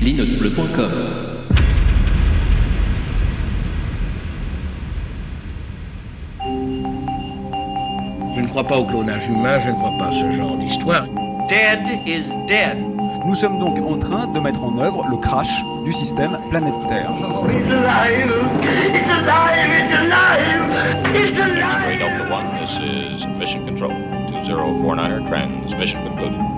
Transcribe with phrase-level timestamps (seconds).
[0.00, 0.90] Linotesbleu.com
[8.36, 11.06] Je ne crois pas au clonage humain, je ne crois pas à ce genre d'histoire.
[11.48, 12.76] Dead is dead.
[13.26, 17.10] Nous sommes donc en train de mettre en œuvre le crash du système planète Terre.
[17.10, 18.32] It's alive!
[18.94, 19.68] It's alive!
[19.68, 20.68] It's alive!
[21.14, 21.98] It's alive!
[21.98, 23.92] Delta One, this is Mission Control.
[24.44, 26.57] 2049er transmission concluded.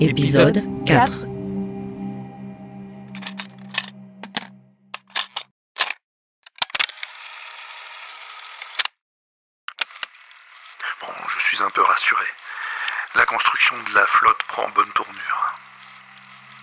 [0.00, 1.26] épisode 4.
[11.00, 12.24] Bon, je suis un peu rassuré.
[13.14, 15.58] La construction de la flotte prend bonne tournure.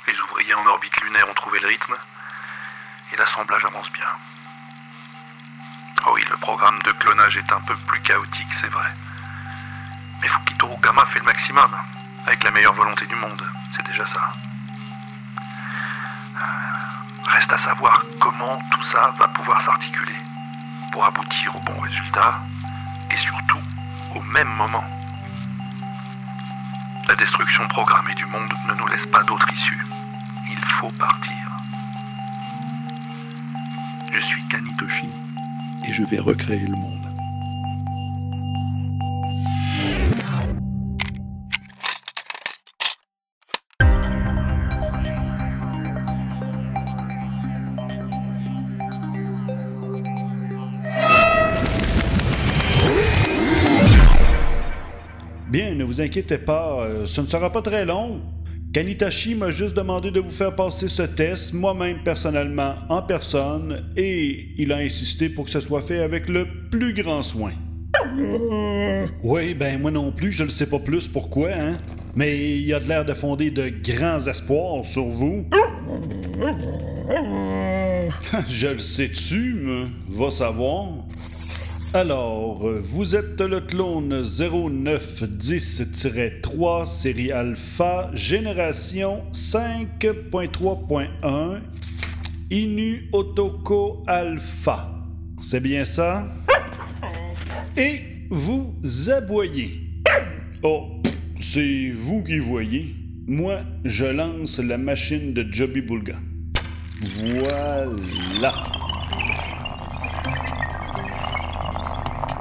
[0.07, 1.95] Les ouvriers en orbite lunaire ont trouvé le rythme
[3.13, 4.09] et l'assemblage avance bien.
[6.05, 8.89] Oh oui, le programme de clonage est un peu plus chaotique, c'est vrai.
[10.21, 11.71] Mais Fukitoru Kama fait le maximum,
[12.25, 13.41] avec la meilleure volonté du monde,
[13.71, 14.33] c'est déjà ça.
[17.27, 20.15] Reste à savoir comment tout ça va pouvoir s'articuler
[20.91, 22.39] pour aboutir au bon résultat
[23.09, 23.59] et surtout
[24.15, 24.83] au même moment.
[27.07, 29.85] La destruction programmée du monde ne nous laisse pas d'autre issue.
[30.49, 31.35] Il faut partir.
[34.11, 35.09] Je suis Kanitoshi
[35.85, 37.10] et je vais recréer le monde.
[55.51, 58.21] Bien, ne vous inquiétez pas, euh, ce ne sera pas très long.
[58.71, 64.53] Kanitashi m'a juste demandé de vous faire passer ce test, moi-même personnellement, en personne, et
[64.57, 67.51] il a insisté pour que ce soit fait avec le plus grand soin.
[69.23, 71.73] Oui, ben moi non plus, je ne sais pas plus pourquoi, hein.
[72.15, 75.45] Mais il a de l'air de fonder de grands espoirs sur vous.
[78.49, 79.87] je le sais-tu, me?
[80.09, 80.87] va savoir.
[81.93, 91.59] Alors, vous êtes le clone 0910-3 série Alpha, génération 5.3.1,
[92.49, 94.89] Inu Otoko Alpha.
[95.41, 96.29] C'est bien ça?
[97.75, 98.73] Et vous
[99.09, 99.81] aboyez.
[100.63, 101.01] Oh,
[101.41, 102.95] c'est vous qui voyez.
[103.27, 106.15] Moi, je lance la machine de Joby Bulga.
[107.17, 108.63] Voilà.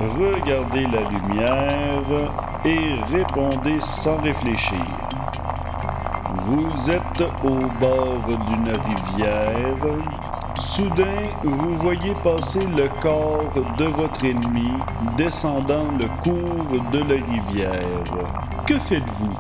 [0.00, 2.32] Regardez la lumière
[2.64, 4.86] et répondez sans réfléchir.
[6.46, 9.76] Vous êtes au bord d'une rivière.
[10.58, 11.04] Soudain,
[11.42, 14.70] vous voyez passer le corps de votre ennemi
[15.18, 18.04] descendant le cours de la rivière.
[18.66, 19.36] Que faites-vous?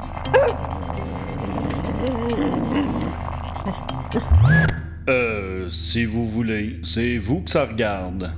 [5.08, 8.30] Euh, si vous voulez, c'est vous que ça regarde.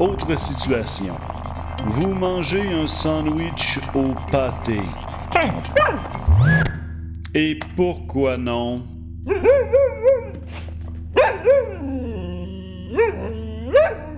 [0.00, 1.14] Autre situation.
[1.86, 4.80] Vous mangez un sandwich au pâté.
[7.34, 8.82] Et pourquoi non?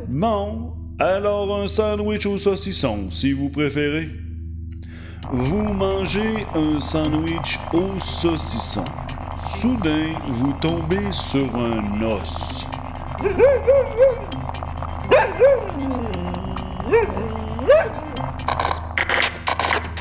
[0.09, 4.09] Bon, alors un sandwich au saucisson, si vous préférez.
[5.33, 8.85] Vous mangez un sandwich au saucisson.
[9.61, 12.67] Soudain, vous tombez sur un os.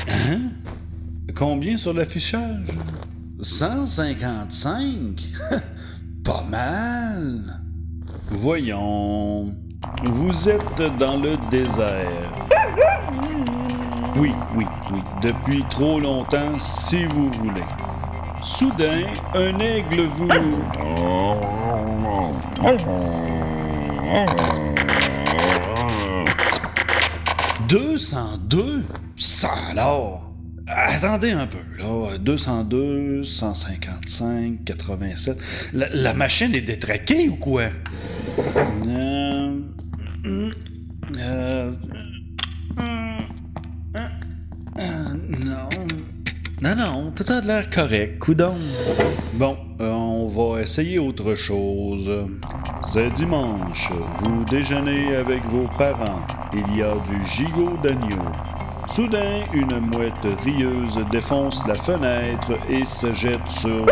[0.08, 0.50] Hein?
[1.34, 2.68] Combien sur l'affichage?
[3.40, 5.30] 155?
[6.24, 7.60] Pas mal.
[8.30, 9.54] Voyons.
[10.04, 12.32] Vous êtes dans le désert.
[14.16, 15.00] Oui, oui, oui.
[15.22, 17.64] Depuis trop longtemps, si vous voulez.
[18.42, 20.28] Soudain, un aigle vous...
[27.74, 28.84] 202?
[29.16, 30.32] Ça alors?
[30.68, 32.18] Attendez un peu, là.
[32.18, 35.36] 202, 155, 87.
[35.72, 37.64] La, la machine est détraquée ou quoi?
[38.86, 39.58] Euh,
[40.24, 40.50] euh,
[41.18, 41.72] euh,
[46.64, 46.76] non.
[46.76, 48.18] Non, tout a l'air correct.
[48.18, 48.56] Coudon.
[49.34, 52.10] Bon, euh, on on va essayer autre chose.
[52.92, 53.90] C'est dimanche.
[54.22, 56.22] Vous déjeunez avec vos parents.
[56.54, 58.22] Il y a du gigot d'agneau.
[58.86, 63.84] Soudain, une mouette rieuse défonce la fenêtre et se jette sur...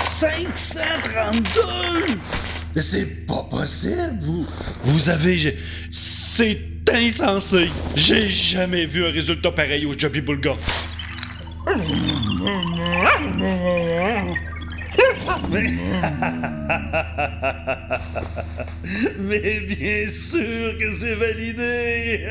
[0.00, 2.18] 532
[2.78, 4.18] Mais c'est pas possible!
[4.20, 4.46] Vous,
[4.84, 5.56] vous avez...
[5.90, 6.60] C'est
[6.92, 7.70] insensé!
[7.96, 10.54] J'ai jamais vu un résultat pareil au Joby Bulga.
[15.50, 15.64] Mais...
[19.18, 22.28] Mais bien sûr que c'est validé!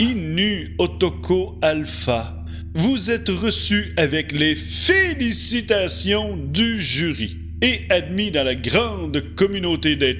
[0.00, 2.43] Inu Otoko Alpha,
[2.74, 10.16] vous êtes reçu avec les félicitations du jury et admis dans la grande communauté des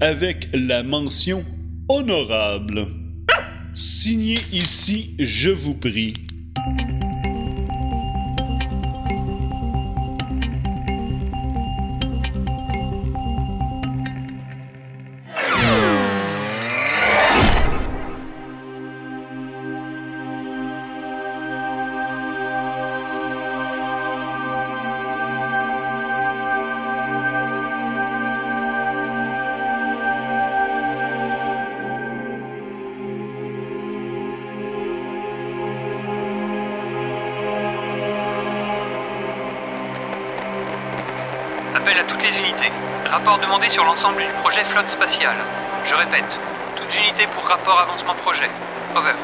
[0.00, 1.44] avec la mention
[1.88, 2.88] honorable.
[3.74, 6.14] Signé ici, je vous prie.
[41.82, 42.70] Appel à toutes les unités.
[43.10, 45.34] Rapport demandé sur l'ensemble du projet flotte spatiale.
[45.84, 46.38] Je répète,
[46.76, 48.48] toutes unités pour rapport avancement projet.
[48.94, 49.14] Over.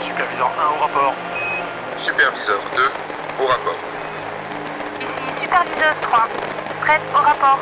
[0.00, 1.14] Superviseur 1 au rapport.
[2.00, 2.82] Superviseur 2
[3.40, 3.76] au rapport.
[5.00, 6.26] Ici superviseuse 3.
[6.80, 7.60] Prête au rapport.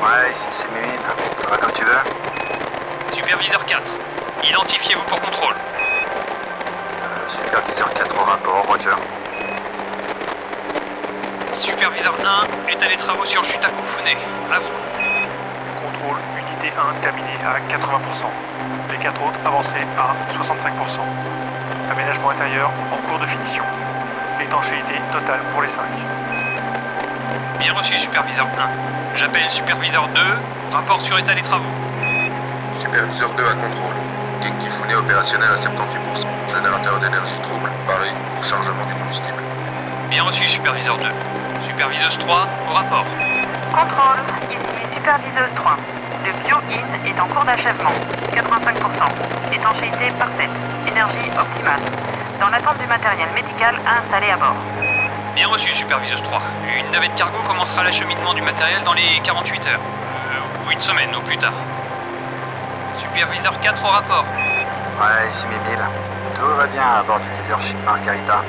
[0.00, 1.00] Ouais, ici c'est Mimine.
[1.42, 3.82] Ça va comme tu veux Superviseur 4.
[4.44, 5.54] Identifiez-vous pour contrôle.
[7.02, 8.90] Euh, superviseur 4 au rapport, Roger.
[11.54, 12.14] Superviseur
[12.66, 14.18] 1, état des travaux sur Jutakufune.
[14.52, 14.66] À vous.
[15.86, 18.26] Contrôle, unité 1 terminé à 80%.
[18.90, 20.98] Les 4 autres avancés à 65%.
[21.92, 23.62] Aménagement intérieur en cours de finition.
[24.42, 25.84] Étanchéité totale pour les 5.
[27.60, 29.16] Bien reçu, superviseur 1.
[29.16, 30.20] J'appelle superviseur 2,
[30.72, 31.64] rapport sur état des travaux.
[32.80, 33.94] Superviseur 2 à contrôle.
[34.42, 35.68] Kinkifune opérationnel à 78%.
[36.48, 39.38] Générateur d'énergie trouble, Paris, pour chargement du combustible.
[40.10, 41.08] Bien reçu, superviseur 2.
[41.74, 43.04] Superviseuse 3, au rapport.
[43.74, 45.76] Contrôle, ici superviseuse 3.
[46.24, 47.90] Le bio-in est en cours d'achèvement,
[48.30, 49.52] 85%.
[49.52, 50.50] Étanchéité parfaite,
[50.86, 51.80] énergie optimale.
[52.38, 54.54] Dans l'attente du matériel médical à installer à bord.
[55.34, 56.42] Bien reçu, superviseuse 3.
[56.78, 59.80] Une navette cargo commencera l'acheminement du matériel dans les 48 heures.
[59.80, 61.54] Euh, ou une semaine, au plus tard.
[63.00, 64.24] Superviseur 4 au rapport.
[65.00, 65.84] Ouais, ici Mimile.
[66.38, 68.44] Tout va bien à bord du leadership Margarita.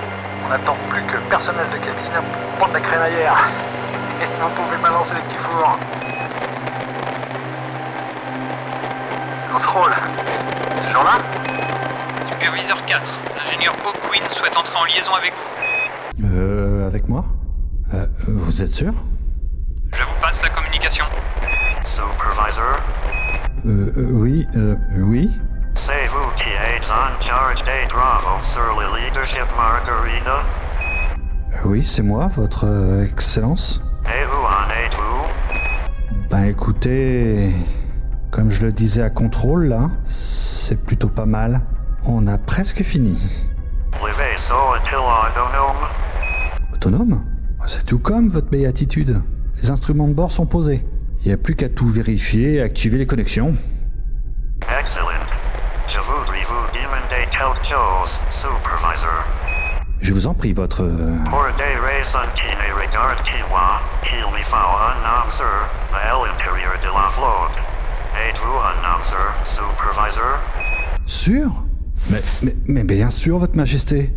[0.46, 3.36] On n'attend plus que le personnel de cabine pour prendre la crémaillère.
[4.42, 5.78] Vous pouvez balancer les petits fours.
[9.52, 9.92] Contrôle.
[10.82, 11.18] Ce genre-là
[12.30, 13.02] Superviseur 4.
[13.38, 16.26] L'ingénieur O'Quinn souhaite entrer en liaison avec vous.
[16.38, 17.26] Euh, avec moi
[17.94, 18.94] euh, Vous êtes sûr
[19.94, 21.06] Je vous passe la communication.
[21.86, 22.78] Supervisor
[23.66, 25.32] Euh, euh oui, euh, oui
[26.86, 27.64] charge
[28.42, 30.44] sur le leadership Margarita
[31.64, 33.82] Oui, c'est moi, votre euh, excellence.
[34.06, 37.50] Et où en êtes-vous Ben écoutez,
[38.30, 41.62] comme je le disais à contrôle là, c'est plutôt pas mal.
[42.06, 43.18] On a presque fini.
[43.94, 45.88] Le vaisseau est-il autonome?
[46.72, 47.26] Autonome?
[47.66, 49.22] C'est tout comme votre béatitude.
[49.60, 50.86] Les instruments de bord sont posés.
[51.22, 53.56] Il n'y a plus qu'à tout vérifier et activer les connexions.
[54.80, 55.08] Excellent.
[55.88, 57.25] Je voudrais vous demander quelque chose, Supervisor.
[60.00, 60.84] Je vous en prie, votre...
[61.30, 65.44] Pour des raisons qui ne regardent que moi, il me faut un officer
[65.94, 67.60] à l'intérieur de la flotte.
[68.16, 70.40] Êtes-vous un officer, Supervisor?
[71.06, 71.52] Sûr?
[72.10, 74.14] Mais, mais, mais bien sûr, votre majesté.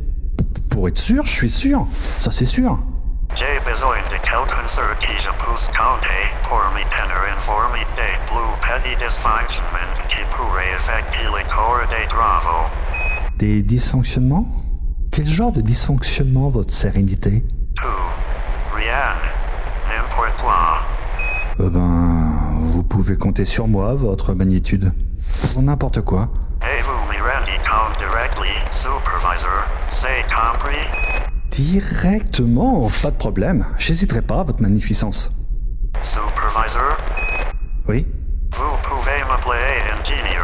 [0.70, 1.86] Pour être sûr, je suis sûr.
[2.20, 2.78] Ça, c'est sûr.
[3.34, 8.52] J'ai besoin de quelqu'un sur qui je puisse compter pour me tenir informé des plus
[8.62, 12.66] petits dysfonctionnements qui pourraient affecter le cours des travaux.
[13.38, 14.48] Des dysfonctionnements?
[15.12, 17.44] Quel genre de dysfonctionnement, votre sérénité?
[17.76, 17.86] Tout.
[18.74, 19.14] Rien.
[19.88, 20.80] N'importe quoi.
[21.60, 24.92] Euh ben, vous pouvez compter sur moi, votre magnitude.
[25.52, 26.30] Pour n'importe quoi.
[26.62, 29.62] Et vous me rendez compte directly, Supervisor.
[29.90, 30.84] C'est compris?
[31.52, 33.66] Directement, pas de problème.
[33.78, 35.30] J'hésiterai pas, votre magnificence.
[36.02, 36.96] Supervisor?
[37.86, 38.04] Oui?
[38.50, 38.78] Vous
[39.42, 40.42] Play Engineer.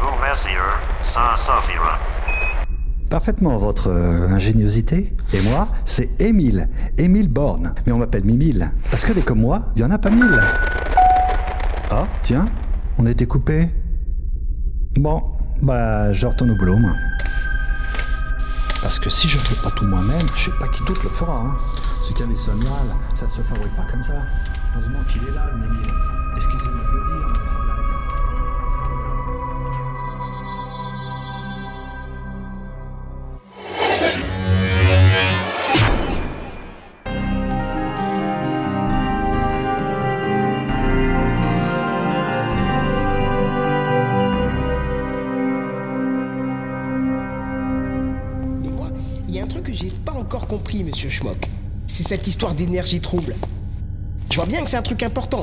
[0.00, 0.56] Ou Messier,
[1.02, 1.98] sans Sophia.
[3.10, 5.14] Parfaitement votre euh, ingéniosité.
[5.32, 6.68] Et moi, c'est Émile.
[6.98, 7.74] Émile Borne.
[7.86, 8.72] Mais on m'appelle Mimile.
[8.90, 10.40] Parce que des comme moi, il y en a pas mille.
[11.90, 12.46] Ah, tiens,
[12.98, 13.68] on a été coupé.
[14.96, 15.22] Bon,
[15.62, 16.92] bah, je retourne au boulot, moi.
[18.82, 21.38] Parce que si je fais pas tout moi-même, je sais pas qui d'autre le fera.
[21.38, 21.56] Hein.
[22.04, 24.12] Ce cavesson là, ça se fabrique pas comme ça.
[24.74, 26.36] Heureusement qu'il est là, le.
[26.36, 27.63] Excusez-moi de le dire, mais ça
[50.46, 51.48] compris, monsieur Schmock.
[51.86, 53.36] C'est cette histoire d'énergie trouble.
[54.30, 55.42] Je vois bien que c'est un truc important,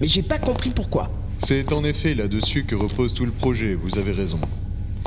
[0.00, 1.10] mais j'ai pas compris pourquoi.
[1.38, 4.40] C'est en effet là-dessus que repose tout le projet, vous avez raison.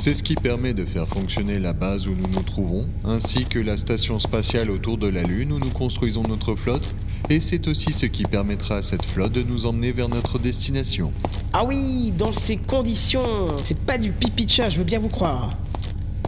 [0.00, 3.58] C'est ce qui permet de faire fonctionner la base où nous nous trouvons, ainsi que
[3.58, 6.94] la station spatiale autour de la Lune où nous construisons notre flotte,
[7.28, 11.12] et c'est aussi ce qui permettra à cette flotte de nous emmener vers notre destination.
[11.52, 15.08] Ah oui, dans ces conditions, c'est pas du pipi de chat, je veux bien vous
[15.08, 15.56] croire.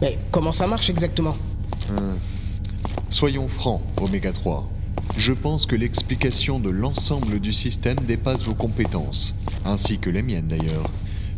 [0.01, 1.37] Mais comment ça marche exactement?
[1.89, 2.17] Hein.
[3.09, 4.67] Soyons francs, Oméga 3.
[5.17, 9.35] Je pense que l'explication de l'ensemble du système dépasse vos compétences,
[9.65, 10.89] ainsi que les miennes d'ailleurs.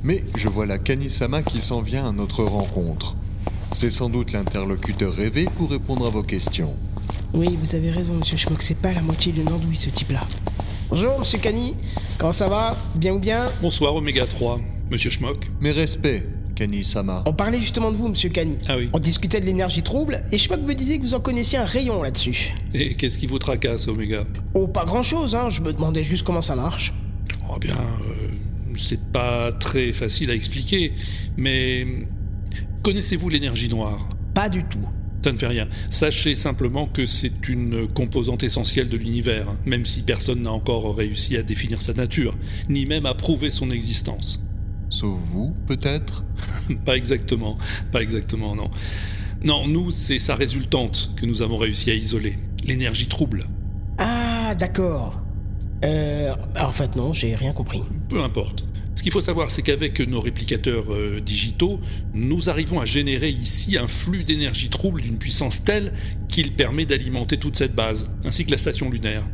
[0.04, 3.16] Mais je vois la Kanisama qui s'en vient à notre rencontre.
[3.72, 6.78] C'est sans doute l'interlocuteur rêvé pour répondre à vos questions.
[7.34, 10.28] Oui, vous avez raison, monsieur Schmock, c'est pas la moitié d'une andouille, ce type-là.
[10.90, 11.74] Bonjour, monsieur Kani.
[12.20, 12.78] Comment ça va?
[12.94, 13.48] Bien ou bien?
[13.62, 14.60] Bonsoir Oméga 3,
[14.92, 15.50] monsieur Schmock.
[15.60, 16.24] Mes respects,
[17.26, 18.58] On parlait justement de vous, monsieur Kani.
[18.68, 18.90] Ah oui.
[18.94, 22.04] On discutait de l'énergie trouble, et Schmock me disait que vous en connaissiez un rayon
[22.04, 22.54] là-dessus.
[22.74, 26.42] Et qu'est-ce qui vous tracasse, Oméga Oh, pas grand-chose, hein, je me demandais juste comment
[26.42, 26.94] ça marche.
[27.50, 28.28] Oh bien, euh,
[28.76, 30.94] c'est pas très facile à expliquer,
[31.38, 31.86] mais
[32.84, 34.10] connaissez-vous l'énergie noire?
[34.34, 34.88] Pas du tout.
[35.24, 35.70] Ça ne fait rien.
[35.90, 41.38] Sachez simplement que c'est une composante essentielle de l'univers, même si personne n'a encore réussi
[41.38, 42.36] à définir sa nature,
[42.68, 44.46] ni même à prouver son existence.
[45.04, 46.24] Sauf vous, peut-être
[46.86, 47.58] Pas exactement,
[47.92, 48.72] pas exactement, non.
[49.44, 53.44] Non, nous, c'est sa résultante que nous avons réussi à isoler, l'énergie trouble.
[53.98, 55.20] Ah, d'accord.
[55.84, 56.34] Euh.
[56.58, 57.84] En fait, non, j'ai rien compris.
[58.08, 58.64] Peu importe.
[58.96, 61.82] Ce qu'il faut savoir, c'est qu'avec nos réplicateurs euh, digitaux,
[62.14, 65.92] nous arrivons à générer ici un flux d'énergie trouble d'une puissance telle
[66.30, 69.26] qu'il permet d'alimenter toute cette base, ainsi que la station lunaire.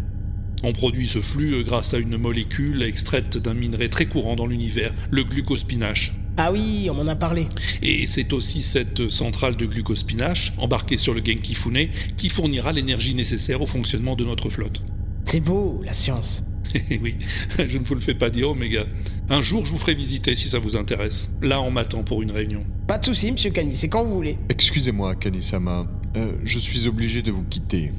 [0.61, 4.45] On produit ce flux euh, grâce à une molécule extraite d'un minerai très courant dans
[4.45, 6.13] l'univers, le glucospinache.
[6.35, 7.47] Ah oui, on m'en a parlé.
[7.81, 13.61] Et c'est aussi cette centrale de glucospinache, embarquée sur le Genkifune, qui fournira l'énergie nécessaire
[13.61, 14.81] au fonctionnement de notre flotte.
[15.25, 16.43] C'est beau, la science.
[17.01, 17.15] oui,
[17.57, 18.85] je ne vous le fais pas dire, Oméga.
[19.29, 21.29] Un jour, je vous ferai visiter si ça vous intéresse.
[21.41, 22.65] Là, on m'attend pour une réunion.
[22.87, 24.37] Pas de soucis, monsieur Kani, c'est quand vous voulez.
[24.49, 25.87] Excusez-moi, Kanisama.
[26.15, 27.91] Euh, je suis obligé de vous quitter.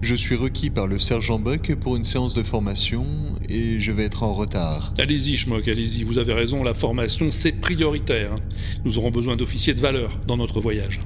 [0.00, 3.04] Je suis requis par le sergent Buck pour une séance de formation
[3.48, 4.94] et je vais être en retard.
[4.98, 8.32] Allez-y, Schmock, allez-y, vous avez raison, la formation, c'est prioritaire.
[8.32, 8.36] hein.
[8.84, 11.00] Nous aurons besoin d'officiers de valeur dans notre voyage.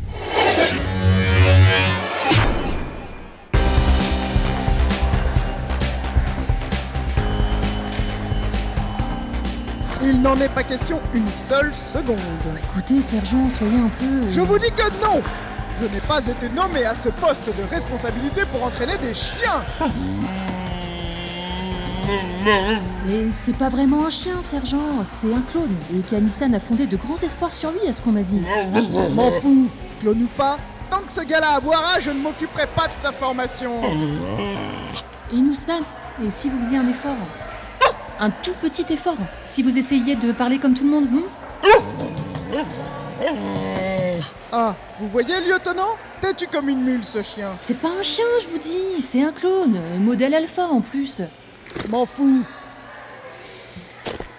[10.05, 12.19] Il n'en est pas question une seule seconde.
[12.63, 14.29] Écoutez, sergent, soyez un peu.
[14.31, 15.23] Je vous dis que non
[15.83, 19.65] Je n'ai pas été nommé à ce poste de responsabilité pour entraîner des chiens.
[23.05, 25.75] Mais c'est pas vraiment un chien, sergent, c'est un clone.
[25.93, 28.43] Et Kanisan a fondé de grands espoirs sur lui, à ce qu'on m'a dit.
[29.13, 29.67] M'en fous.
[30.01, 30.57] Clone ou pas,
[30.89, 33.73] tant que ce gars-là boira, je ne m'occuperai pas de sa formation.
[35.33, 35.81] Et Noustan,
[36.25, 37.17] et si vous faisiez un effort?
[38.21, 42.12] Un tout petit effort Si vous essayiez de parler comme tout le monde, hmm
[44.53, 45.97] Ah, vous voyez, lieutenant?
[46.21, 47.57] Têtu comme une mule, ce chien.
[47.61, 51.23] C'est pas un chien, je vous dis, c'est un clone, modèle alpha en plus.
[51.89, 52.43] M'en fous.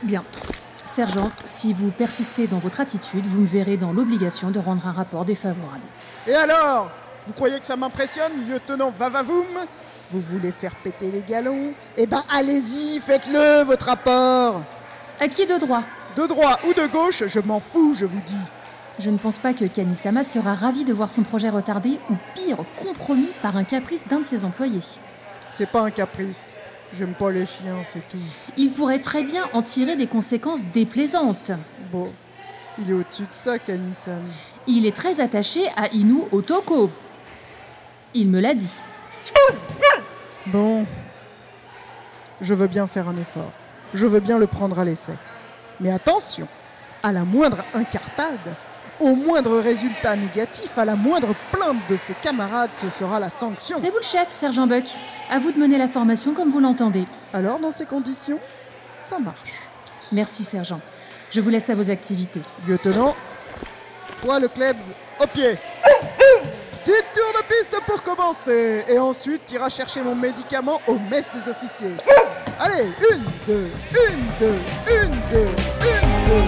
[0.03, 0.23] Bien.
[0.85, 4.91] Sergent, si vous persistez dans votre attitude, vous me verrez dans l'obligation de rendre un
[4.91, 5.81] rapport défavorable.
[6.27, 6.91] Et alors?
[7.25, 9.47] Vous croyez que ça m'impressionne, lieutenant Vavavoum?
[10.11, 11.73] Vous voulez faire péter les galons?
[11.97, 14.61] Eh ben allez-y, faites-le, votre rapport.
[15.19, 15.81] À qui de droit?
[16.15, 18.33] De droit ou de gauche, je m'en fous, je vous dis.
[18.99, 22.57] Je ne pense pas que Kanisama sera ravi de voir son projet retardé ou pire,
[22.81, 24.79] compromis par un caprice d'un de ses employés.
[25.49, 26.57] C'est pas un caprice.
[26.95, 28.17] J'aime pas les chiens, c'est tout.
[28.55, 31.51] Il pourrait très bien en tirer des conséquences déplaisantes.
[31.91, 32.11] Bon,
[32.77, 34.21] il est au-dessus de ça, Kanisan.
[34.67, 36.91] Il est très attaché à Inu Otoko.
[38.13, 38.79] Il me l'a dit.
[40.47, 40.85] Bon.
[42.41, 43.51] Je veux bien faire un effort.
[43.95, 45.13] Je veux bien le prendre à l'essai.
[45.79, 46.47] Mais attention,
[47.01, 48.55] à la moindre incartade,
[48.99, 53.77] au moindre résultat négatif, à la moindre plainte de ses camarades, ce sera la sanction.
[53.79, 54.85] C'est vous le chef, sergent Buck.
[55.29, 57.05] À vous de mener la formation comme vous l'entendez.
[57.33, 58.39] Alors, dans ces conditions,
[58.97, 59.61] ça marche.
[60.11, 60.79] Merci, sergent.
[61.31, 62.41] Je vous laisse à vos activités.
[62.67, 63.15] Lieutenant,
[64.21, 65.57] toi le Klebs, au pied.
[66.85, 68.85] Petite tour de piste pour commencer.
[68.87, 71.95] Et ensuite, tu iras chercher mon médicament au mess des officiers.
[72.65, 74.55] Allez, une, deux, une, deux,
[74.87, 75.49] une, deux,
[75.83, 76.43] une, deux.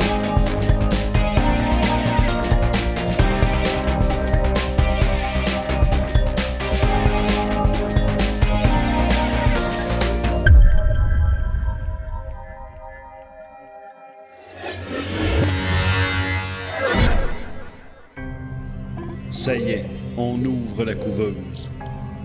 [19.29, 21.54] Ça y est, on ouvre la couveuse.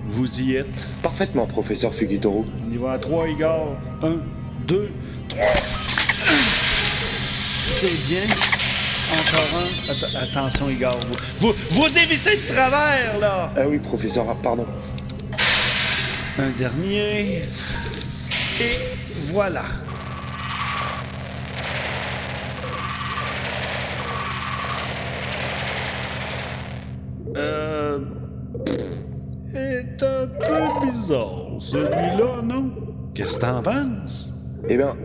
[0.04, 0.66] Vous y êtes?
[1.02, 2.45] Parfaitement, professeur Fugitoro.
[2.66, 3.76] On y va à trois, Igor.
[4.02, 4.16] Un,
[4.66, 4.90] deux,
[5.28, 5.45] trois.
[7.73, 8.25] C'est bien.
[9.12, 10.23] Encore un.
[10.23, 10.99] Attention, Igor.
[11.40, 13.52] Vous, vous, vous dévissez de travers, là!
[13.57, 14.66] Ah oui, professeur, ah, pardon.
[16.38, 17.40] Un dernier.
[18.61, 18.76] Et
[19.33, 19.62] voilà.
[27.37, 27.99] Euh.
[30.02, 32.71] Est un peu bizarre, celui-là, non?
[33.14, 34.33] Qu'est-ce que t'en penses?
[34.69, 34.97] Eh bien,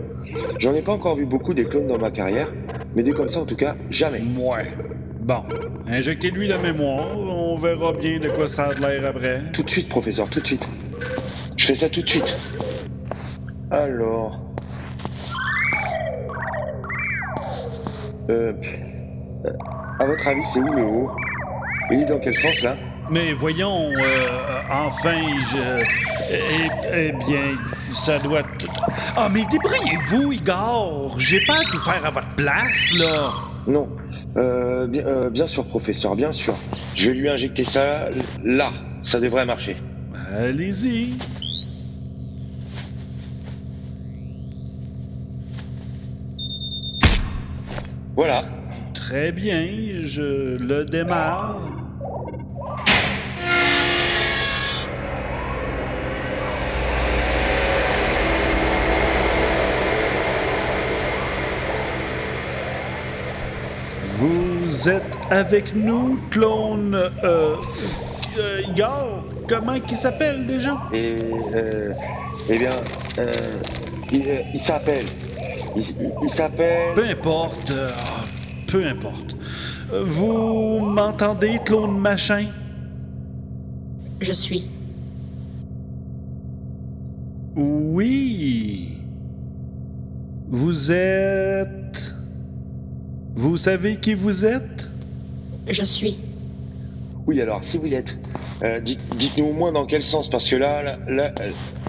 [0.59, 2.47] j'en ai pas encore vu beaucoup des clones dans ma carrière,
[2.95, 4.21] mais des comme ça, en tout cas, jamais.
[4.37, 4.73] Ouais.
[5.21, 5.43] Bon,
[5.87, 9.43] injectez-lui la mémoire, on verra bien de quoi ça a l'air après.
[9.53, 10.67] Tout de suite, professeur, tout de suite.
[11.57, 12.37] Je fais ça tout de suite.
[13.71, 14.39] Alors.
[18.29, 18.53] Euh.
[19.45, 19.51] euh,
[19.99, 21.11] À votre avis, c'est où le haut?
[21.91, 22.75] Il est dans quel sens là?
[23.11, 25.17] Mais voyons, euh, enfin,
[25.51, 25.83] je.
[26.31, 27.57] Eh, eh bien,
[27.95, 28.43] ça doit.
[29.15, 31.15] Ah, mais débrouillez-vous, Igor!
[31.17, 33.33] J'ai pas à tout faire à votre place, là!
[33.67, 33.89] Non.
[34.37, 36.55] Euh, bien, euh, bien sûr, professeur, bien sûr.
[36.95, 38.09] Je vais lui injecter ça
[38.43, 38.71] là.
[39.03, 39.77] Ça devrait marcher.
[40.35, 41.13] Allez-y.
[48.15, 48.43] Voilà.
[48.93, 49.67] Très bien,
[50.01, 51.74] je le démarre.
[64.65, 66.95] Vous êtes avec nous, clone.
[67.23, 67.55] Euh,
[68.39, 68.61] euh,
[69.47, 70.81] comment il s'appelle déjà?
[70.91, 71.15] Et.
[71.53, 71.93] Euh,
[72.49, 72.71] eh bien.
[73.19, 73.31] Euh,
[74.11, 75.05] il euh, il s'appelle.
[75.75, 76.95] Il, il- il s'appelle.
[76.95, 77.69] Peu importe.
[77.71, 77.91] euh,
[78.67, 79.35] peu importe.
[80.03, 82.45] Vous m'entendez, clone machin?
[84.21, 84.65] Je suis.
[87.55, 88.97] Oui.
[90.49, 91.69] Vous êtes.
[93.35, 94.89] Vous savez qui vous êtes?
[95.67, 96.17] Je suis.
[97.27, 98.17] Oui, alors, si vous êtes.
[98.63, 101.31] euh, dites- Dites-nous au moins dans quel sens, parce que là, là, là,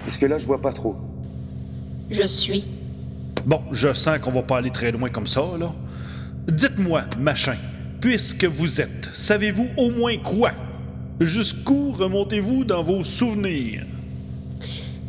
[0.03, 0.95] parce que là, je vois pas trop.
[2.09, 2.67] Je suis.
[3.45, 5.73] Bon, je sens qu'on va pas aller très loin comme ça, là.
[6.49, 7.55] Dites-moi, machin,
[8.01, 10.51] puisque vous êtes, savez-vous au moins quoi?
[11.21, 13.85] Jusqu'où remontez-vous dans vos souvenirs?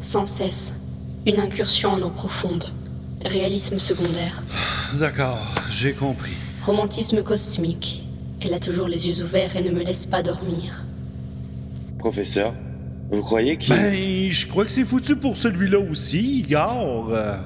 [0.00, 0.80] Sans cesse.
[1.26, 2.64] Une incursion en eau profonde.
[3.24, 4.42] Réalisme secondaire.
[4.94, 6.32] D'accord, j'ai compris.
[6.64, 8.04] Romantisme cosmique.
[8.40, 10.84] Elle a toujours les yeux ouverts et ne me laisse pas dormir.
[11.98, 12.54] Professeur,
[13.10, 13.74] vous croyez qu'il.
[13.74, 17.10] Ben, je crois que c'est foutu pour celui-là aussi, Igor.
[17.10, 17.36] Euh,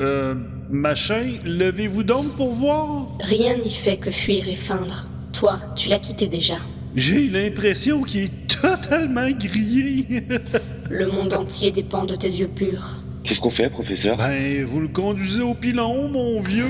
[0.00, 0.34] euh,
[0.70, 3.16] machin, levez-vous donc pour voir.
[3.20, 5.06] Rien n'y fait que fuir et feindre.
[5.32, 6.56] Toi, tu l'as quitté déjà.
[6.94, 10.06] J'ai l'impression qu'il est totalement grillé.
[10.90, 13.03] Le monde entier dépend de tes yeux purs.
[13.24, 14.18] Qu'est-ce qu'on fait, professeur?
[14.18, 16.66] Ben, vous le conduisez au pilon, mon vieux.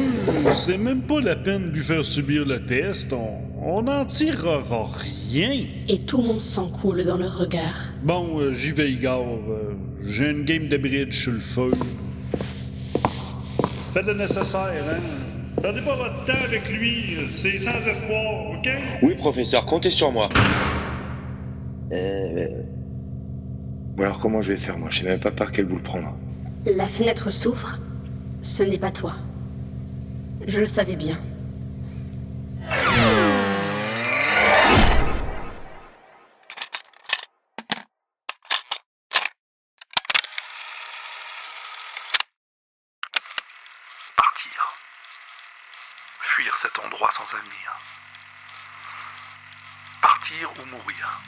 [0.52, 3.12] C'est même pas la peine de lui faire subir le test.
[3.12, 4.62] On on n'en tirera
[4.92, 5.64] rien.
[5.88, 7.94] Et tout mon sang coule dans leur regard.
[8.02, 9.24] Bon, euh, j'y vais, Igor.
[9.48, 11.70] Euh, J'ai une game de bridge sur le feu.
[13.94, 15.00] Faites le nécessaire, hein.
[15.62, 17.16] Perdez pas votre temps avec lui.
[17.32, 18.68] C'est sans espoir, OK?
[19.02, 20.28] Oui, professeur, comptez sur moi.
[21.90, 22.48] Euh.
[23.96, 24.88] Bon, alors, comment je vais faire, moi?
[24.90, 26.14] Je sais même pas par quel bout le prendre.
[26.66, 27.78] La fenêtre s'ouvre.
[28.42, 29.12] Ce n'est pas toi.
[30.46, 31.20] Je le savais bien.
[44.16, 44.78] Partir.
[46.22, 47.78] Fuir cet endroit sans avenir.
[50.00, 51.20] Partir ou mourir.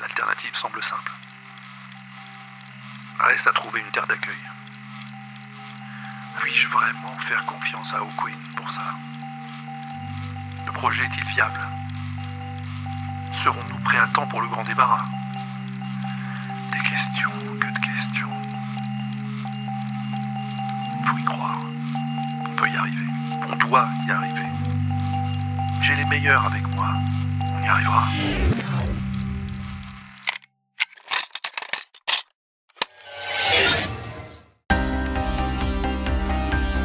[0.00, 1.12] L'alternative semble simple.
[3.18, 4.34] Reste à trouver une terre d'accueil.
[6.38, 8.82] Puis-je vraiment faire confiance à O'Quinn pour ça?
[10.66, 11.60] Le projet est-il viable
[13.42, 15.06] Serons-nous prêts à temps pour le grand débarras?
[16.72, 18.28] Des questions, que de questions.
[21.00, 21.58] Il faut y croire.
[22.44, 23.06] On peut y arriver.
[23.48, 24.46] On doit y arriver.
[25.80, 26.88] J'ai les meilleurs avec moi.
[27.40, 28.04] On y arrivera.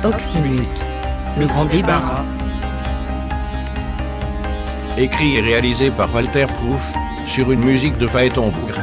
[0.04, 0.68] Oxymute.
[1.38, 2.24] Le grand débarras.
[4.98, 6.82] Écrit et réalisé par Walter Proof
[7.28, 8.82] sur une musique de Phaéton Bougre.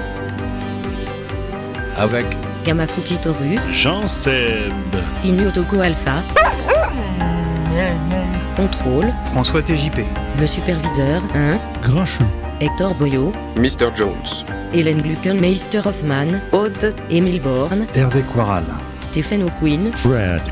[1.97, 2.25] Avec
[2.65, 3.57] Kamafuki Toru.
[3.73, 4.73] Jean Seb.
[5.25, 6.23] Inyotoko Alpha.
[8.57, 9.13] Contrôle.
[9.33, 10.05] François TJP.
[10.39, 11.59] Le superviseur 1.
[11.83, 12.25] Grincheux.
[12.61, 13.33] Hector Boyo.
[13.57, 13.91] Mr.
[13.97, 14.45] Jones.
[14.73, 16.41] Hélène Gluckenmeister Hoffman.
[16.53, 16.95] Aude.
[17.11, 17.87] Émile Born.
[17.97, 18.65] Hervé Quaral.
[19.01, 19.91] Stephen O'Quinn.
[19.95, 20.43] Fred.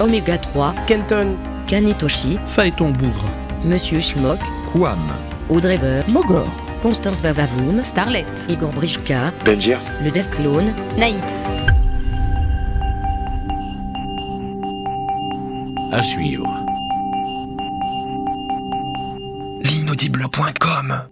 [0.00, 0.74] Oméga 3.
[0.86, 1.36] Kenton.
[1.66, 2.38] Kanitoshi.
[2.46, 3.26] Phaéton Bougre.
[3.64, 4.38] Monsieur Schmock.
[4.72, 4.98] Quam.
[5.48, 5.78] Audrey.
[6.08, 6.46] Mogor.
[6.82, 7.84] Constance Vavavoum.
[7.84, 8.26] Starlet.
[8.48, 9.32] Igor Brichka.
[9.44, 9.78] Benjir.
[10.02, 10.72] Le Dev Clone.
[10.98, 11.24] Naïd.
[15.92, 16.46] à suivre.
[19.62, 21.02] L'inaudible.com